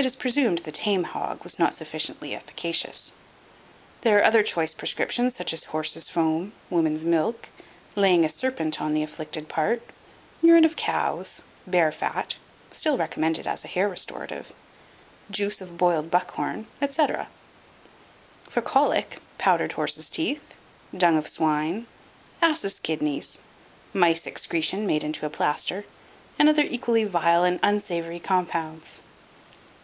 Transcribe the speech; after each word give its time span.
It 0.00 0.06
is 0.06 0.14
presumed 0.14 0.58
the 0.60 0.70
tame 0.70 1.02
hog 1.02 1.42
was 1.42 1.58
not 1.58 1.74
sufficiently 1.74 2.32
efficacious. 2.32 3.14
There 4.02 4.14
were 4.14 4.24
other 4.24 4.44
choice 4.44 4.72
prescriptions 4.72 5.34
such 5.34 5.52
as 5.52 5.64
horse's 5.64 6.08
foam, 6.08 6.52
woman's 6.70 7.04
milk, 7.04 7.48
laying 7.96 8.24
a 8.24 8.28
serpent 8.28 8.80
on 8.80 8.94
the 8.94 9.02
afflicted 9.02 9.48
part, 9.48 9.82
urine 10.40 10.64
of 10.64 10.76
cows, 10.76 11.42
bear 11.66 11.90
fat, 11.90 12.36
still 12.70 12.96
recommended 12.96 13.44
as 13.44 13.64
a 13.64 13.66
hair 13.66 13.88
restorative, 13.88 14.52
juice 15.32 15.60
of 15.60 15.76
boiled 15.76 16.12
buck 16.12 16.30
horn, 16.34 16.68
etc. 16.80 17.26
For 18.44 18.62
colic, 18.62 19.20
powdered 19.36 19.72
horse's 19.72 20.08
teeth, 20.08 20.54
dung 20.96 21.16
of 21.16 21.26
swine, 21.26 21.88
asses' 22.40 22.78
kidneys, 22.78 23.40
mice 23.92 24.28
excretion 24.28 24.86
made 24.86 25.02
into 25.02 25.26
a 25.26 25.30
plaster, 25.30 25.86
and 26.38 26.48
other 26.48 26.62
equally 26.62 27.02
vile 27.02 27.42
and 27.42 27.58
unsavory 27.64 28.20
compounds. 28.20 29.02